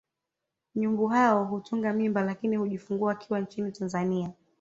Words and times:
Nyumbu 0.75 1.07
hao 1.07 1.43
hutunga 1.45 1.93
mimba 1.93 2.21
lakini 2.21 2.55
hujifungua 2.57 3.07
wakiwa 3.07 3.39
nchini 3.39 3.71
Tanzania 3.71 4.31